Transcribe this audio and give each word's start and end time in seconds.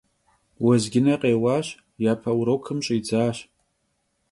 Vuezcıne 0.61 1.15
khêuaş, 1.21 1.67
yape 2.03 2.31
vurokım 2.37 2.79
ş'idzaş. 2.85 3.37